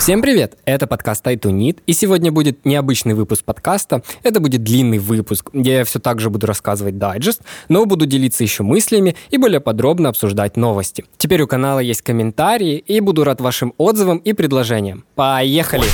[0.00, 0.56] Всем привет!
[0.64, 4.02] Это подкаст Айтунит, и сегодня будет необычный выпуск подкаста.
[4.22, 8.42] Это будет длинный выпуск, где я все так же буду рассказывать дайджест, но буду делиться
[8.42, 11.04] еще мыслями и более подробно обсуждать новости.
[11.18, 15.04] Теперь у канала есть комментарии, и буду рад вашим отзывам и предложениям.
[15.16, 15.84] Поехали!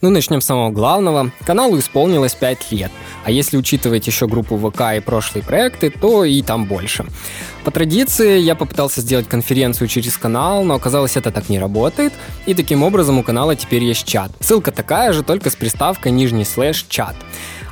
[0.00, 1.32] Ну, начнем с самого главного.
[1.44, 2.92] Каналу исполнилось 5 лет,
[3.24, 7.04] а если учитывать еще группу ВК и прошлые проекты, то и там больше.
[7.64, 12.12] По традиции я попытался сделать конференцию через канал, но оказалось это так не работает,
[12.46, 14.30] и таким образом у канала теперь есть чат.
[14.38, 17.16] Ссылка такая же, только с приставкой нижний слэш чат.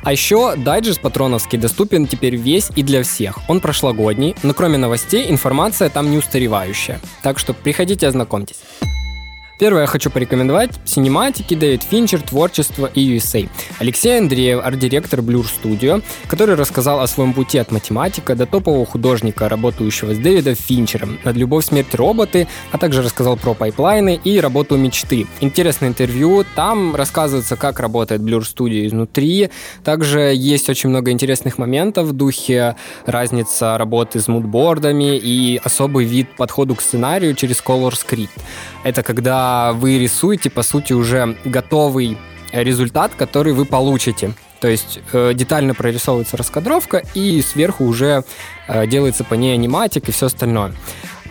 [0.03, 3.39] А еще дайджест патроновский доступен теперь весь и для всех.
[3.47, 6.99] Он прошлогодний, но кроме новостей информация там не устаревающая.
[7.23, 8.57] Так что приходите ознакомьтесь.
[9.59, 13.49] Первое я хочу порекомендовать синематики, Дэвид Финчер, творчество и USA.
[13.79, 19.49] Алексей Андреев, арт-директор Blur Studio, который рассказал о своем пути от математика до топового художника,
[19.49, 24.77] работающего с Дэвидом Финчером, над «Любовь, смерть, роботы», а также рассказал про пайплайны и работу
[24.77, 25.25] мечты.
[25.41, 29.49] Интересное интервью, там рассказывается, как работает Blur Studio изнутри,
[29.83, 32.75] также есть очень много интересных моментов в духе
[33.07, 38.29] разница работы с мудбордами и особый вид подходу к сценарию через Color Script.
[38.83, 42.17] Это когда вы рисуете, по сути, уже готовый
[42.51, 44.33] результат, который вы получите.
[44.59, 48.23] То есть э, детально прорисовывается раскадровка, и сверху уже
[48.67, 50.73] э, делается по ней аниматик и все остальное.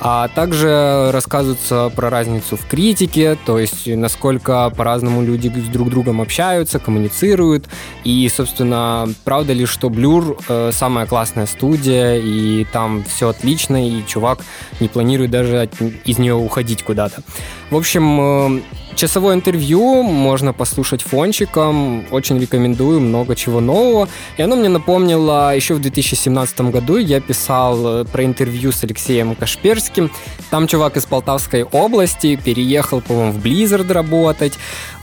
[0.00, 6.20] А также рассказывается про разницу в критике, то есть насколько по-разному люди с друг другом
[6.20, 7.68] общаются, коммуницируют.
[8.04, 14.04] И, собственно, правда ли, что Blur э, самая классная студия, и там все отлично, и
[14.06, 14.40] чувак
[14.80, 17.22] не планирует даже от, из нее уходить куда-то.
[17.70, 18.62] В общем, э,
[18.96, 22.06] Часовое интервью можно послушать фончиком.
[22.10, 24.08] Очень рекомендую, много чего нового.
[24.38, 29.34] И оно мне напомнило, еще в 2017 году я писал э, про интервью с Алексеем
[29.34, 30.10] Кашперским.
[30.48, 34.54] Там чувак из Полтавской области переехал, по-моему, в Blizzard работать.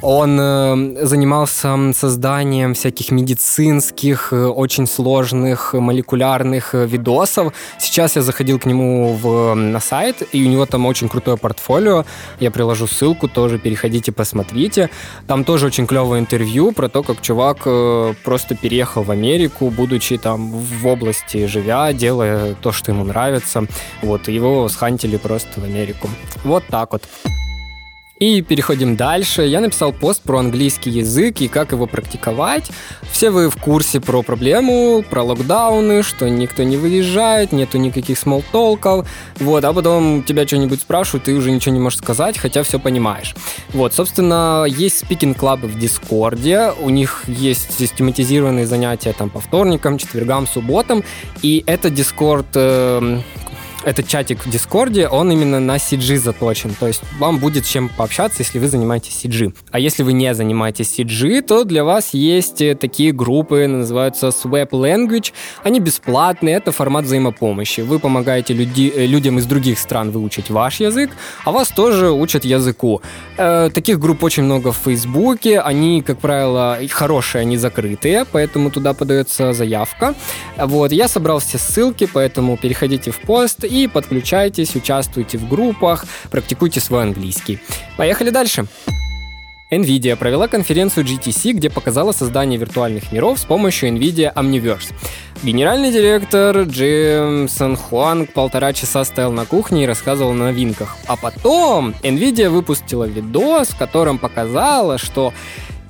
[0.02, 7.54] Он э, занимался созданием всяких медицинских, э, очень сложных молекулярных видосов.
[7.77, 12.05] Сейчас я заходил к нему в, на сайт, и у него там очень крутое портфолио.
[12.39, 14.89] Я приложу ссылку, тоже переходите приходите, посмотрите.
[15.27, 20.17] Там тоже очень клевое интервью про то, как чувак э, просто переехал в Америку, будучи
[20.17, 23.66] там в области живя, делая то, что ему нравится.
[24.02, 26.10] Вот, его схантили просто в Америку.
[26.45, 27.04] Вот так вот.
[28.23, 29.42] И переходим дальше.
[29.42, 32.72] Я написал пост про английский язык и как его практиковать.
[33.11, 38.56] Все вы в курсе про проблему, про локдауны, что никто не выезжает, нету никаких small
[38.56, 39.09] talk ов.
[39.42, 43.36] Вот, а потом тебя что-нибудь спрашивают, ты уже ничего не можешь сказать, хотя все понимаешь.
[43.73, 49.42] Вот, собственно, есть speaking club ы в Дискорде, у них есть систематизированные занятия там по
[49.42, 51.04] вторникам, четвергам, субботам,
[51.42, 53.20] и это Дискорд э,
[53.86, 56.76] этот чатик в Дискорде, он именно на CG заточен.
[56.80, 59.54] То есть вам будет чем пообщаться, если вы занимаетесь CG.
[59.71, 64.70] А если вы не занимаетесь CG, то для вас есть э, такие группы, называются Swap
[64.70, 65.33] Language.
[65.64, 67.82] Они бесплатные, это формат взаимопомощи.
[67.82, 71.11] Вы помогаете люди, э, людям из других стран выучить ваш язык,
[71.43, 73.02] а вас тоже учат языку.
[73.38, 75.60] Э, таких групп очень много в Фейсбуке.
[75.60, 80.14] Они, как правило, хорошие, они закрытые, поэтому туда подается заявка.
[80.58, 86.80] Вот, я собрал все ссылки, поэтому переходите в пост и подключайтесь, участвуйте в группах, практикуйте
[86.80, 87.60] свой английский.
[87.98, 88.67] Поехали дальше.
[89.72, 94.94] NVIDIA провела конференцию GTC, где показала создание виртуальных миров с помощью NVIDIA Omniverse.
[95.42, 100.95] Генеральный директор Джеймсон Хуанг полтора часа стоял на кухне и рассказывал о новинках.
[101.08, 105.34] А потом NVIDIA выпустила видос, в котором показала, что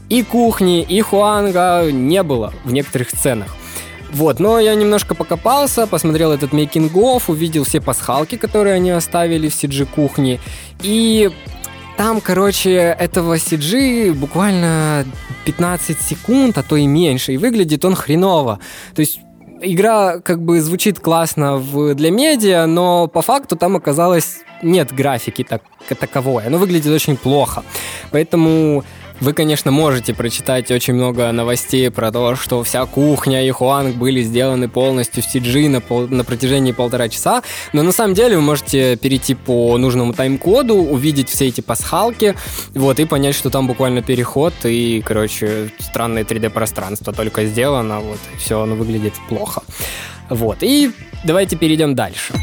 [0.08, 3.56] и кухни, и Хуанга не было в некоторых сценах.
[4.13, 6.96] Вот, но я немножко покопался, посмотрел этот мейкинг
[7.28, 10.40] увидел все пасхалки, которые они оставили в CG-кухне,
[10.81, 11.31] и
[11.97, 15.06] там, короче, этого CG буквально
[15.46, 18.59] 15 секунд, а то и меньше, и выглядит он хреново.
[18.96, 19.19] То есть
[19.62, 25.44] игра как бы звучит классно в, для медиа, но по факту там оказалось нет графики
[25.44, 25.61] так,
[25.99, 26.46] таковой.
[26.46, 27.64] Оно выглядит очень плохо.
[28.11, 28.84] Поэтому
[29.20, 34.22] вы, конечно, можете прочитать очень много новостей про то, что вся кухня и Хуанг были
[34.22, 37.44] сделаны полностью в CG на, пол, на протяжении полтора часа,
[37.74, 42.36] но на самом деле вы можете перейти по нужному тайм-коду, увидеть все эти пасхалки,
[42.74, 48.62] вот, и понять, что там буквально переход, и, короче, странное 3D-пространство только сделано, вот, все,
[48.62, 49.64] оно выглядит плохо.
[50.30, 50.92] Вот, и
[51.24, 52.34] давайте перейдем дальше.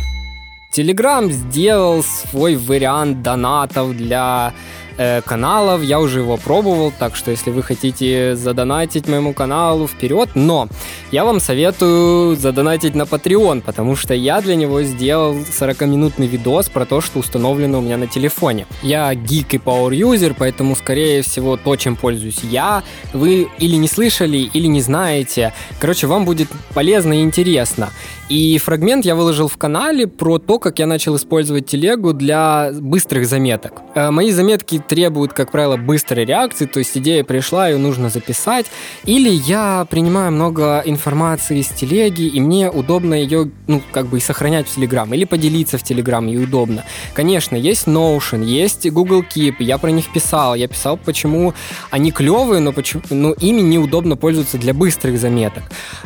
[0.73, 4.55] Telegram сделал свой вариант донатов для
[4.97, 5.83] э, каналов.
[5.83, 10.31] Я уже его пробовал, так что если вы хотите задонатить моему каналу, вперед.
[10.35, 10.69] Но
[11.11, 16.85] я вам советую задонатить на Patreon, потому что я для него сделал 40-минутный видос про
[16.85, 18.67] то, что установлено у меня на телефоне.
[18.83, 22.83] Я гик и power user, поэтому, скорее всего, то, чем пользуюсь я,
[23.13, 25.53] вы или не слышали, или не знаете.
[25.79, 27.91] Короче, вам будет полезно и интересно.
[28.31, 33.27] И фрагмент я выложил в канале про то, как я начал использовать телегу для быстрых
[33.27, 33.73] заметок.
[33.97, 38.67] Э, мои заметки требуют, как правило, быстрой реакции, то есть идея пришла, ее нужно записать.
[39.05, 44.21] Или я принимаю много информации из телеги, и мне удобно ее, ну, как бы и
[44.21, 46.85] сохранять в Telegram, или поделиться в Telegram, и удобно.
[47.15, 51.55] Конечно, есть Notion, есть Google Keep, я про них писал, я писал, почему
[51.91, 55.65] они клевые, но, почему, но ими неудобно пользоваться для быстрых заметок.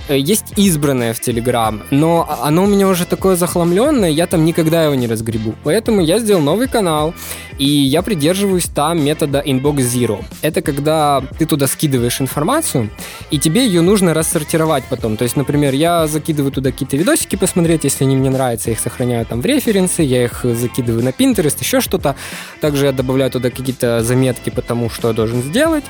[0.08, 4.84] Э, есть избранное в Telegram, но оно у меня уже такое захламленное, я там никогда
[4.84, 5.54] его не разгребу.
[5.64, 7.14] Поэтому я сделал новый канал,
[7.58, 10.24] и я придерживаюсь там метода Inbox Zero.
[10.42, 12.90] Это когда ты туда скидываешь информацию,
[13.30, 15.16] и тебе ее нужно рассортировать потом.
[15.16, 18.80] То есть, например, я закидываю туда какие-то видосики посмотреть, если они мне нравятся, я их
[18.80, 22.16] сохраняю там в референсы, я их закидываю на Pinterest, еще что-то.
[22.60, 25.84] Также я добавляю туда какие-то заметки по тому, что я должен сделать.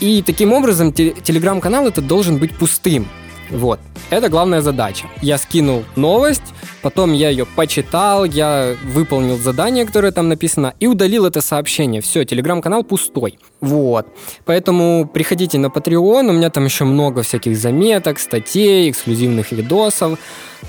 [0.00, 3.08] И таким образом телеграм-канал это должен быть пустым.
[3.50, 3.80] Вот.
[4.10, 5.06] Это главная задача.
[5.22, 11.26] Я скинул новость, потом я ее почитал, я выполнил задание, которое там написано, и удалил
[11.26, 12.00] это сообщение.
[12.00, 13.38] Все, телеграм-канал пустой.
[13.60, 14.06] Вот.
[14.44, 20.18] Поэтому приходите на Patreon, у меня там еще много всяких заметок, статей, эксклюзивных видосов.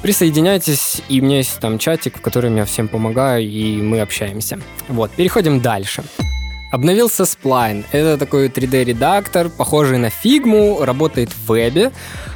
[0.01, 4.59] Присоединяйтесь, и у меня есть там чатик, в котором я всем помогаю, и мы общаемся.
[4.87, 6.03] Вот, переходим дальше.
[6.71, 7.83] Обновился Spline.
[7.91, 11.91] Это такой 3D-редактор, похожий на Figma, работает в вебе.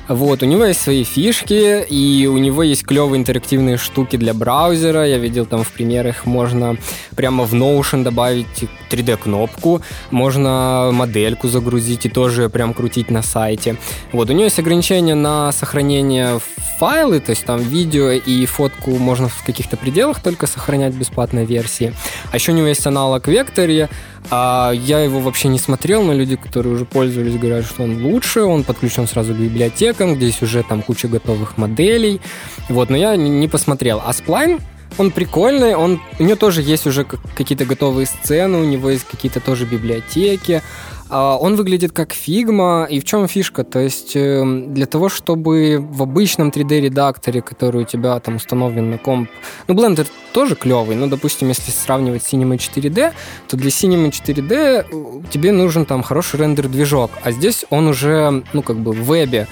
[0.07, 5.07] Вот, у него есть свои фишки, и у него есть клевые интерактивные штуки для браузера.
[5.07, 6.75] Я видел там в примерах, можно
[7.15, 9.81] прямо в Notion добавить 3D-кнопку,
[10.11, 13.77] можно модельку загрузить и тоже прям крутить на сайте.
[14.11, 16.39] Вот, у него есть ограничения на сохранение
[16.79, 21.93] файлы, то есть там видео и фотку можно в каких-то пределах только сохранять бесплатной версии.
[22.31, 23.89] А еще у него есть аналог Vectary,
[24.29, 28.41] а я его вообще не смотрел, но люди, которые уже пользовались, говорят, что он лучше,
[28.41, 32.21] он подключен сразу к библиотекам, где есть уже там куча готовых моделей.
[32.69, 34.01] Вот, но я не посмотрел.
[34.03, 34.61] А Spline
[34.97, 39.39] он прикольный, он, у него тоже есть уже какие-то готовые сцены, у него есть какие-то
[39.39, 40.61] тоже библиотеки.
[41.09, 42.87] А, он выглядит как Figma.
[42.89, 43.63] И в чем фишка?
[43.63, 48.97] То есть эм, для того, чтобы в обычном 3D-редакторе, который у тебя там установлен на
[48.97, 49.29] комп...
[49.67, 53.13] Ну, Blender тоже клевый, но, допустим, если сравнивать с Cinema 4D,
[53.47, 57.11] то для Cinema 4D э, тебе нужен там хороший рендер-движок.
[57.21, 59.47] А здесь он уже, ну, как бы в вебе.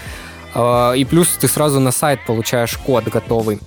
[0.55, 3.59] А, и плюс ты сразу на сайт получаешь код готовый.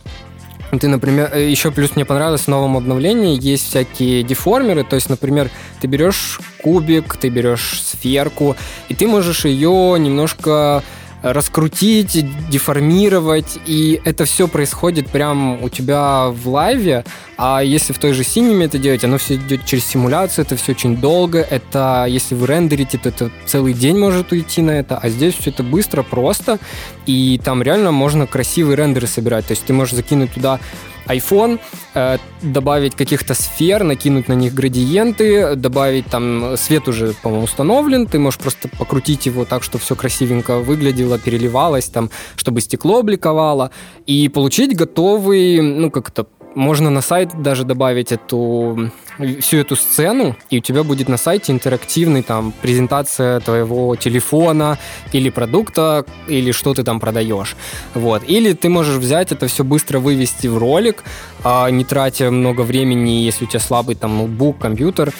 [0.79, 5.09] Ты, например, э, еще плюс мне понравилось в новом обновлении есть всякие деформеры, то есть,
[5.09, 5.51] например,
[5.81, 8.57] ты берешь кубик, ты берешь сферку,
[8.89, 10.83] и ты можешь ее немножко
[11.25, 17.05] раскрутить, деформировать, и это все происходит прямо у тебя в лайве,
[17.39, 20.73] а если в той же синеме это делать, оно все идет через симуляцию, это все
[20.73, 25.09] очень долго, это если вы рендерите, то это целый день может уйти на это, а
[25.09, 26.59] здесь все это быстро, просто,
[27.07, 30.61] и там реально можно красивые рендеры собирать, то есть ты можешь закинуть туда
[31.07, 31.59] iPhone,
[31.95, 38.19] э, добавить каких-то сфер, накинуть на них градиенты, добавить там свет уже, по-моему, установлен, ты
[38.19, 43.71] можешь просто покрутить его так, чтобы все красивенько выглядело, переливалось, там, чтобы стекло обликовало,
[44.07, 48.91] и получить готовый, ну, как то можно на сайт даже добавить эту
[49.41, 54.79] всю эту сцену, и у тебя будет на сайте интерактивный там презентация твоего телефона
[55.13, 57.57] или продукта, или что ты там продаешь.
[57.95, 58.23] Вот.
[58.27, 61.05] Или ты можешь взять это все быстро вывести в ролик,
[61.43, 65.13] а не тратя много времени, если у тебя слабый там ноутбук, компьютер,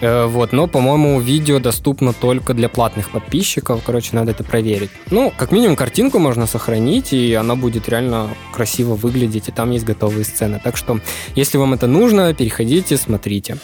[0.00, 3.82] вот, но, по-моему, видео доступно только для платных подписчиков.
[3.84, 4.90] Короче, надо это проверить.
[5.10, 9.84] Ну, как минимум, картинку можно сохранить, и она будет реально красиво выглядеть, и там есть
[9.84, 10.60] готовые сцены.
[10.62, 11.00] Так что,
[11.34, 13.58] если вам это нужно, переходите, смотрите.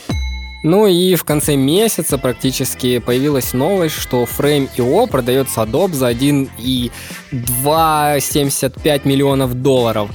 [0.64, 9.54] Ну и в конце месяца практически появилась новость, что Frame.io продается Adobe за 1,275 миллионов
[9.54, 10.08] долларов.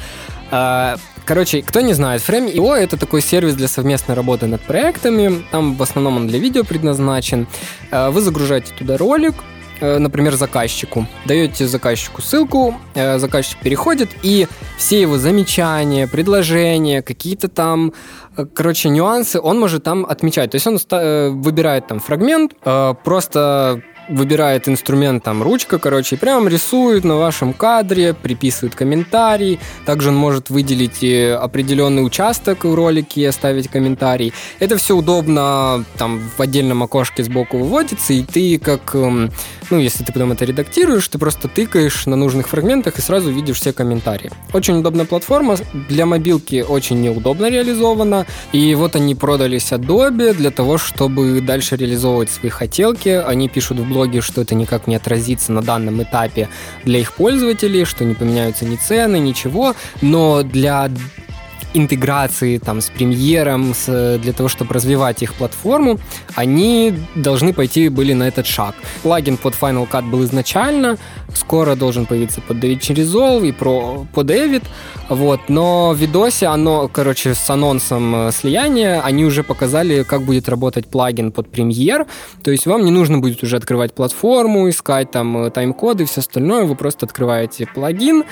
[1.29, 5.43] Короче, кто не знает, Frame.io— это такой сервис для совместной работы над проектами.
[5.51, 7.47] Там в основном он для видео предназначен.
[7.91, 9.35] Э, вы загружаете туда ролик,
[9.79, 11.05] э, например, заказчику.
[11.25, 14.47] Даете заказчику ссылку, э, заказчик переходит, и
[14.79, 17.93] все его замечания, предложения, какие-то там,
[18.55, 20.49] короче, нюансы он может там отмечать.
[20.49, 20.79] То есть он
[21.41, 22.55] выбирает там фрагмент,
[23.03, 29.59] просто выбирает инструмент, там, ручка, короче, и прям рисует на вашем кадре, приписывает комментарий.
[29.85, 34.33] Также он может выделить э, определенный участок в ролике и оставить комментарий.
[34.59, 39.31] Это все удобно, там, в отдельном окошке сбоку выводится, и ты как, эм,
[39.71, 43.59] ну, если ты потом это редактируешь, ты просто тыкаешь на нужных фрагментах и сразу видишь
[43.59, 44.31] все комментарии.
[44.53, 45.57] Очень удобная платформа,
[45.89, 52.29] для мобилки очень неудобно реализована, и вот они продались Adobe для того, чтобы дальше реализовывать
[52.29, 53.09] свои хотелки.
[53.09, 56.49] Они пишут в блоге, что это никак не отразится на данном этапе
[56.83, 60.89] для их пользователей, что не поменяются ни цены, ничего, но для
[61.73, 65.99] интеграции там с премьером, с, для того, чтобы развивать их платформу,
[66.35, 68.75] они должны пойти были на этот шаг.
[69.03, 70.97] Плагин под Final Cut был изначально,
[71.33, 74.63] скоро должен появиться под DaVinci Resolve и про, под Evit,
[75.09, 80.49] вот, но в видосе оно, короче, с анонсом э, слияния, они уже показали, как будет
[80.49, 82.05] работать плагин под премьер,
[82.43, 86.21] то есть вам не нужно будет уже открывать платформу, искать там э, тайм-коды и все
[86.21, 88.23] остальное, вы просто открываете плагин,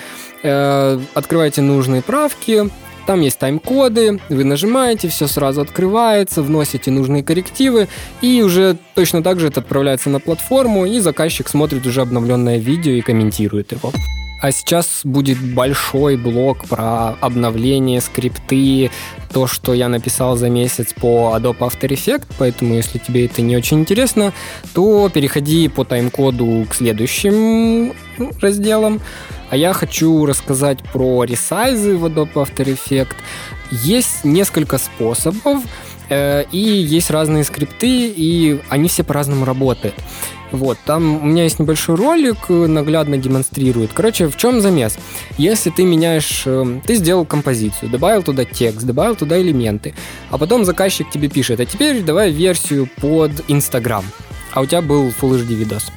[0.43, 2.69] э, открываете нужные правки,
[3.07, 7.87] там есть тайм-коды, вы нажимаете, все сразу открывается, вносите нужные коррективы,
[8.21, 12.91] и уже точно так же это отправляется на платформу, и заказчик смотрит уже обновленное видео
[12.91, 13.93] и комментирует его.
[14.39, 18.91] А сейчас будет большой блок про обновление, скрипты,
[19.33, 23.55] то, что я написал за месяц по Adobe After Effects, поэтому если тебе это не
[23.55, 24.33] очень интересно,
[24.73, 29.01] то переходи по тайм-коду к следующим ну, разделам.
[29.49, 33.15] А я хочу рассказать про ресайзы в Adobe After Effects.
[33.71, 35.63] Есть несколько способов,
[36.09, 39.95] э, и есть разные скрипты, и они все по-разному работают.
[40.51, 43.91] Вот, там у меня есть небольшой ролик, наглядно демонстрирует.
[43.93, 44.97] Короче, в чем замес?
[45.37, 49.93] Если ты меняешь, э, ты сделал композицию, добавил туда текст, добавил туда элементы,
[50.29, 54.05] а потом заказчик тебе пишет, а теперь давай версию под Инстаграм,
[54.53, 55.91] а у тебя был Full HD видос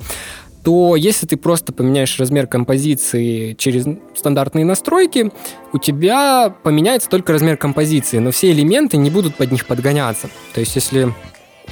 [0.62, 5.30] то если ты просто поменяешь размер композиции через стандартные настройки,
[5.72, 10.28] у тебя поменяется только размер композиции, но все элементы не будут под них подгоняться.
[10.54, 11.12] То есть если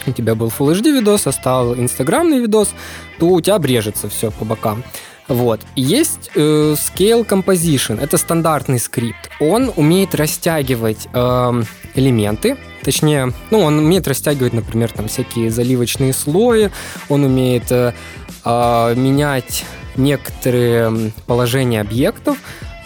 [0.06, 2.70] у тебя был Full HD видос, а стал инстаграмный видос,
[3.18, 4.84] то у тебя обрежется все по бокам.
[5.28, 5.60] Вот.
[5.76, 6.40] Есть э,
[6.74, 8.02] Scale Composition.
[8.02, 9.30] Это стандартный скрипт.
[9.40, 11.62] Он умеет растягивать э,
[11.94, 12.56] элементы.
[12.82, 16.70] Точнее, ну, он умеет растягивать, например, там всякие заливочные слои.
[17.10, 17.92] Он умеет э,
[18.44, 19.64] э, менять
[19.96, 22.38] некоторые положения объектов,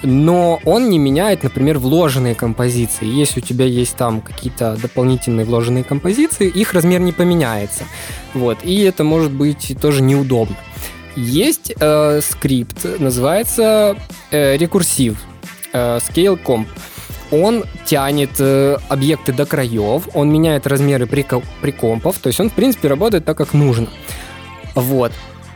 [0.02, 3.06] но он не меняет, например, вложенные композиции.
[3.06, 7.84] Если у тебя есть там какие-то дополнительные вложенные композиции, их размер не поменяется.
[8.34, 8.58] Вот.
[8.64, 10.56] И это может быть тоже неудобно.
[11.14, 13.96] Есть э, скрипт, называется
[14.30, 15.18] э, рекурсив,
[15.72, 16.66] э, Scale Comp.
[17.30, 21.26] Он тянет э, объекты до краев, он меняет размеры при,
[21.60, 23.88] при компов, то есть он, в принципе, работает так, как нужно.
[24.74, 25.12] Вот.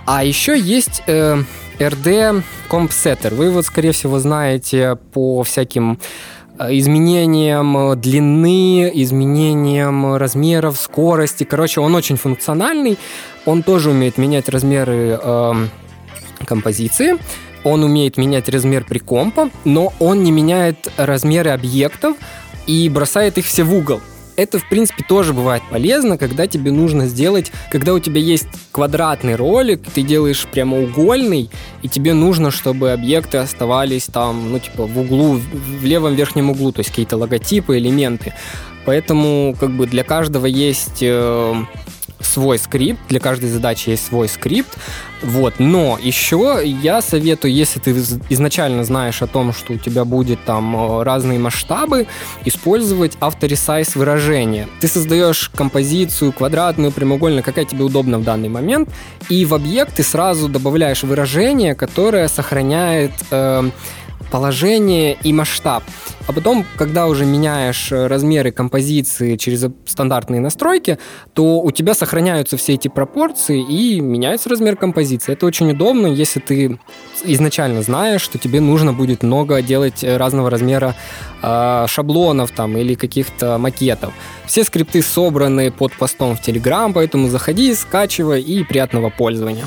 [0.06, 1.42] А еще есть э,
[1.80, 3.34] RD Comp Setter.
[3.34, 5.98] Вы его, скорее всего, знаете по всяким
[6.60, 11.42] э, изменением длины, изменением размеров, скорости.
[11.42, 12.98] Короче, он очень функциональный.
[13.46, 15.52] Он тоже умеет менять размеры э,
[16.46, 17.18] композиции.
[17.64, 22.16] Он умеет менять размер прикомпа, но он не меняет размеры объектов
[22.68, 24.00] и бросает их все в угол
[24.36, 29.34] это, в принципе, тоже бывает полезно, когда тебе нужно сделать, когда у тебя есть квадратный
[29.34, 31.50] ролик, ты делаешь прямоугольный,
[31.82, 35.40] и тебе нужно, чтобы объекты оставались там, ну, типа, в углу,
[35.80, 38.34] в левом верхнем углу, то есть какие-то логотипы, элементы.
[38.84, 41.54] Поэтому, как бы, для каждого есть э,
[42.20, 44.76] свой скрипт, для каждой задачи есть свой скрипт,
[45.22, 47.92] вот, но еще я советую, если ты
[48.28, 52.06] изначально знаешь о том, что у тебя будет там э, разные масштабы,
[52.44, 54.68] использовать авторесайз выражения.
[54.80, 58.90] Ты создаешь композицию квадратную, прямоугольную, какая тебе удобна в данный момент,
[59.28, 63.70] и в объект ты сразу добавляешь выражение, которое сохраняет э,
[64.30, 65.82] положение и масштаб.
[66.26, 70.98] А потом, когда уже меняешь э, размеры композиции через стандартные настройки,
[71.34, 75.32] то у тебя сохраняются все эти пропорции и меняется размер композиции.
[75.32, 76.78] Это очень удобно, если ты
[77.24, 80.96] изначально знаешь, что тебе нужно будет много делать э, разного размера
[81.42, 84.12] э, шаблонов там или каких-то макетов.
[84.46, 89.66] Все скрипты собраны под постом в Telegram, поэтому заходи, скачивай и приятного пользования.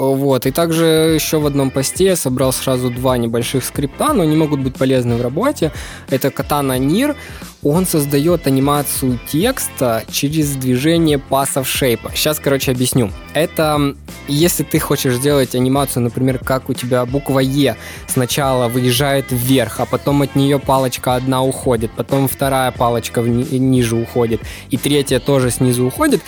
[0.00, 0.46] Вот.
[0.46, 4.60] И также еще в одном посте я собрал сразу два небольших скрипта, но они могут
[4.60, 5.72] быть полезны в работе.
[6.08, 7.14] Это Katana Nir.
[7.62, 12.10] Он создает анимацию текста через движение пассов шейпа.
[12.14, 13.10] Сейчас, короче, объясню.
[13.34, 13.94] Это
[14.26, 17.76] если ты хочешь сделать анимацию, например, как у тебя буква Е
[18.06, 23.96] сначала выезжает вверх, а потом от нее палочка одна уходит, потом вторая палочка ни- ниже
[23.96, 24.40] уходит,
[24.70, 26.22] и третья тоже снизу уходит,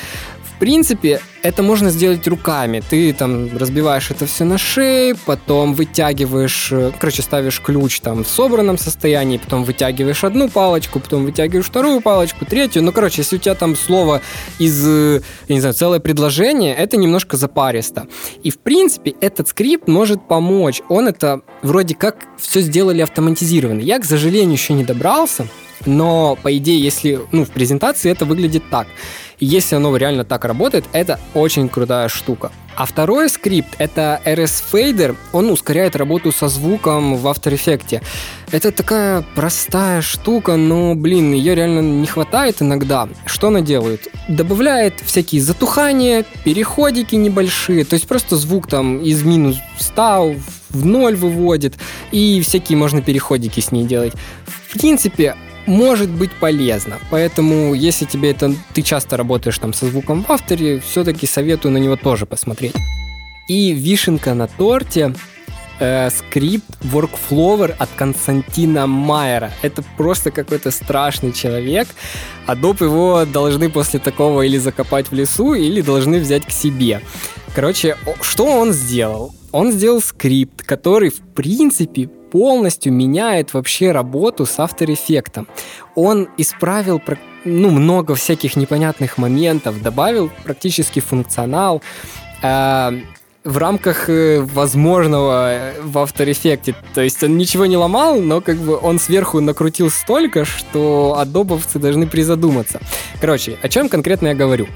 [0.63, 2.85] принципе, это можно сделать руками.
[2.89, 8.29] Ты там разбиваешь это все на шее, потом вытягиваешь, э, короче, ставишь ключ там в
[8.29, 12.85] собранном состоянии, потом вытягиваешь одну палочку, потом вытягиваешь вторую палочку, третью.
[12.85, 14.21] Ну, короче, если у тебя там слово
[14.61, 18.07] из, э, я не знаю, целое предложение, это немножко запаристо.
[18.45, 20.81] И, в принципе, этот скрипт может помочь.
[20.89, 23.81] Он это вроде как все сделали автоматизированно.
[23.81, 25.49] Я, к сожалению, еще не добрался,
[25.87, 28.87] но, по идее, если, ну, в презентации это выглядит так.
[29.45, 32.53] Если оно реально так работает, это очень крутая штука.
[32.77, 35.17] А второй скрипт— это RS Fader.
[35.33, 38.01] Он ускоряет работу со звуком в After Effects.
[38.53, 43.09] Это такая простая штука, но, блин, ее реально не хватает иногда.
[43.27, 44.07] Что она делает?
[44.29, 50.37] Добавляет всякие затухания, переходики небольшие, то есть просто звук там из минус 100
[50.71, 51.75] в ноль выводит,
[52.13, 54.13] и всякие можно переходики с ней делать.
[54.47, 55.35] В принципе,
[55.67, 56.99] может быть полезно.
[57.11, 61.79] Поэтому, если тебе это ты часто работаешь там со звуком в авторе, все-таки советую на
[61.79, 62.75] него тоже посмотреть.
[63.49, 65.15] И вишенка на торте
[65.79, 69.51] э, скрипт Workflower от Константина Майера.
[69.63, 71.89] Это просто какой-то страшный человек.
[72.47, 77.01] Adobe его должны после такого или закопать в лесу, или должны взять к себе.
[77.55, 79.35] Короче, что он сделал?
[79.51, 85.47] Он сделал скрипт, который, в принципе, полностью меняет вообще работу с After Effects.
[85.95, 87.01] Он исправил
[87.45, 91.83] ну, много всяких непонятных моментов, добавил практически функционал
[92.43, 93.01] э,
[93.45, 96.75] в рамках э, возможного в After Effects.
[96.95, 101.79] То есть он ничего не ломал, но как бы он сверху накрутил столько, что адобовцы
[101.79, 102.81] должны призадуматься.
[103.21, 104.69] Короче, о чем конкретно я говорю?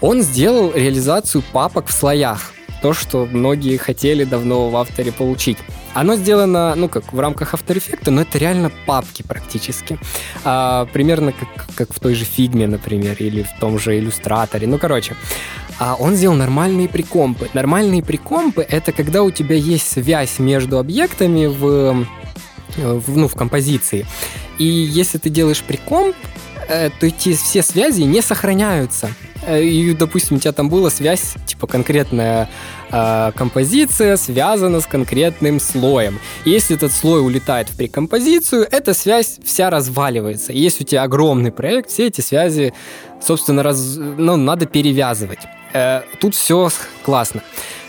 [0.00, 5.58] Он сделал реализацию папок в слоях то, что многие хотели давно в авторе получить.
[5.96, 9.98] Оно сделано, ну как, в рамках After Effects, но это реально папки практически.
[10.44, 14.66] А, примерно как, как в той же фигме, например, или в том же иллюстраторе.
[14.66, 15.16] Ну, короче,
[15.78, 17.48] а он сделал нормальные прикомпы.
[17.54, 22.06] Нормальные прикомпы— это когда у тебя есть связь между объектами в,
[22.76, 24.04] в, ну, в композиции.
[24.58, 26.14] И если ты делаешь прикомп,
[26.68, 29.08] э, то эти все связи не сохраняются.
[29.46, 32.50] Э, и, допустим, у тебя там была связь, типа конкретная
[32.90, 36.18] э, композиция связана с конкретным слоем.
[36.44, 40.52] Если этот слой улетает в прекомпозицию, эта связь вся разваливается.
[40.52, 42.74] И если у тебя огромный проект, все эти связи,
[43.22, 45.40] собственно, раз, ну, надо перевязывать.
[45.72, 46.70] Э, тут все
[47.04, 47.42] классно.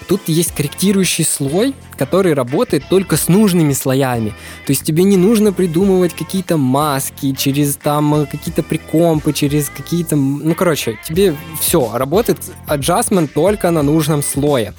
[0.07, 4.29] Тут есть корректирующий слой, который работает только с нужными слоями.
[4.65, 10.15] То есть тебе не нужно придумывать какие-то маски через там э, какие-то прикомпы, через какие-то...
[10.15, 14.73] Ну, короче, тебе все, работает adjustment только на нужном слое.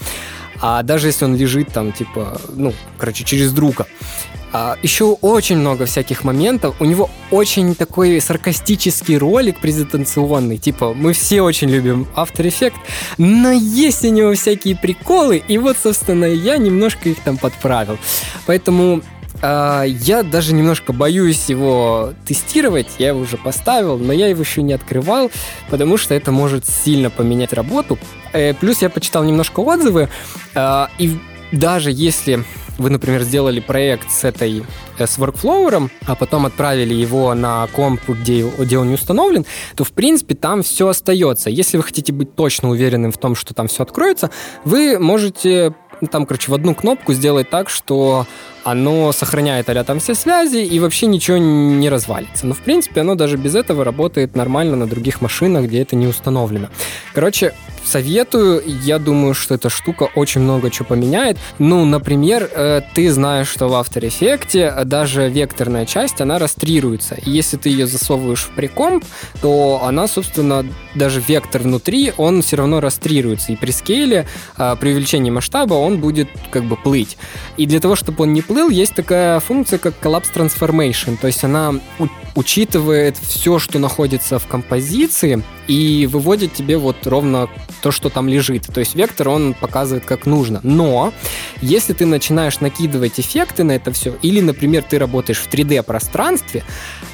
[0.61, 3.87] А даже если он лежит там, типа, ну, короче, через друга.
[4.53, 6.77] А, еще очень много всяких моментов.
[6.81, 10.57] У него очень такой саркастический ролик презентационный.
[10.57, 12.75] Типа, мы все очень любим After Effects,
[13.19, 17.99] но есть у него всякие приколы, и вот, собственно, я немножко их там подправил.
[18.47, 19.03] Поэтому
[19.41, 24.63] Uh, я даже немножко боюсь его тестировать, я его уже поставил, но я его еще
[24.63, 25.31] не открывал,
[25.71, 28.01] потому что это может сильно поменять работу.
[28.33, 30.09] Uh, плюс я почитал немножко отзывы,
[30.55, 31.17] uh, и
[31.53, 32.45] даже если
[32.79, 34.65] вы, например, сделали проект с этой
[34.99, 39.45] э, с workflow, а потом отправили его на комп, где, где он не установлен,
[39.77, 41.51] то, в принципе, там все остается.
[41.51, 44.31] Если вы хотите быть точно уверенным в том, что там все откроется,
[44.65, 45.75] вы можете
[46.11, 48.27] там, короче, в одну кнопку сделать так, что
[48.71, 52.47] оно сохраняет а там все связи и вообще ничего не развалится.
[52.47, 56.07] Но, в принципе, оно даже без этого работает нормально на других машинах, где это не
[56.07, 56.69] установлено.
[57.15, 57.53] Короче,
[57.89, 58.63] советую.
[58.83, 61.39] Я думаю, что эта штука очень много чего поменяет.
[61.59, 67.15] Ну, например, э, ты знаешь, что в After Effects даже векторная часть, она растрируется.
[67.15, 69.05] И если ты ее засовываешь в прикомп,
[69.41, 73.53] то она, собственно, даже вектор внутри, он все равно растрируется.
[73.53, 74.27] И при скейле,
[74.57, 77.17] э, при увеличении масштаба, он будет как бы плыть.
[77.57, 81.17] И для того, чтобы он не плыл, есть такая функция, как Collapse Transformation.
[81.17, 81.75] То есть она
[82.39, 87.49] учитывает все, что находится в композиции, и выводит тебе вот ровно
[87.83, 88.67] то, что там лежит.
[88.73, 90.61] То есть вектор, он показывает, как нужно.
[90.63, 91.13] Но
[91.61, 96.63] если ты начинаешь накидывать эффекты на это все, или, например, ты работаешь в 3D-пространстве,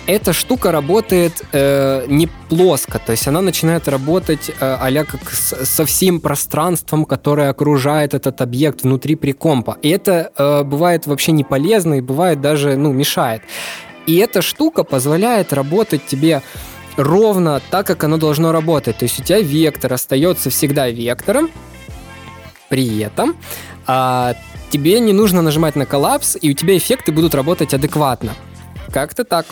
[0.07, 5.65] эта штука работает э, не плоско, то есть она начинает работать э, а как с,
[5.65, 9.79] со всем пространством, которое окружает этот объект внутри прикомпа.
[9.81, 13.43] И это э, бывает вообще не полезно и бывает даже, ну, мешает.
[14.07, 16.43] И эта штука позволяет работать тебе
[16.97, 18.99] ровно так, как оно должно работать.
[18.99, 21.51] То есть у тебя вектор остается всегда вектором,
[22.69, 23.37] при этом
[23.87, 24.35] а,
[24.71, 28.35] тебе не нужно нажимать на коллапс, и у тебя эффекты будут работать адекватно.
[28.93, 29.47] Как-то так.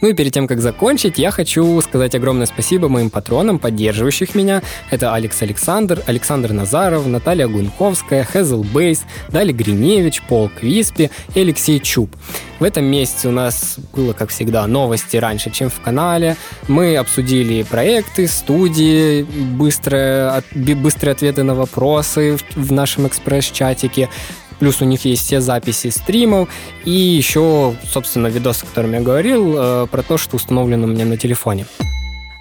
[0.00, 4.62] Ну и перед тем, как закончить, я хочу сказать огромное спасибо моим патронам, поддерживающих меня.
[4.90, 11.80] Это Алекс Александр, Александр Назаров, Наталья Гунковская, Хезл Бейс, Дали Гриневич, Пол Квиспи и Алексей
[11.80, 12.14] Чуб.
[12.60, 16.36] В этом месяце у нас было, как всегда, новости раньше, чем в канале.
[16.68, 24.08] Мы обсудили проекты, студии, быстрые, быстрые ответы на вопросы в нашем экспресс-чатике.
[24.58, 26.48] Плюс у них есть все записи стримов
[26.84, 31.04] и еще, собственно, видос, о котором я говорил, э, про то, что установлено у меня
[31.04, 31.66] на телефоне.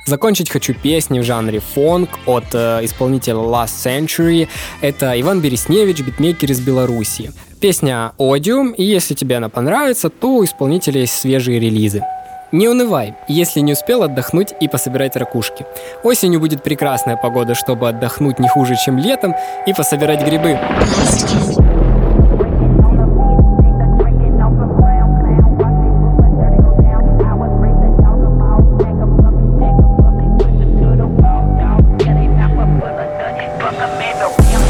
[0.08, 4.48] Закончить хочу песни в жанре фонк от э, исполнителя Last Century.
[4.80, 7.34] Это Иван Бересневич, битмейкер из Беларуси.
[7.60, 12.04] Песня «Одиум», и если тебе она понравится, то у исполнителя есть свежие релизы.
[12.54, 15.66] Не унывай, если не успел отдохнуть и пособирать ракушки.
[16.04, 20.58] Осенью будет прекрасная погода, чтобы отдохнуть не хуже, чем летом, и пособирать грибы.
[33.98, 34.67] made the real